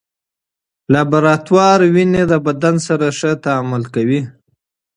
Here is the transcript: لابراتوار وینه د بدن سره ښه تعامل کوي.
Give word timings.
لابراتوار 0.93 1.79
وینه 1.95 2.21
د 2.31 2.33
بدن 2.45 2.75
سره 2.87 3.07
ښه 3.17 3.31
تعامل 3.43 3.83
کوي. 3.93 4.21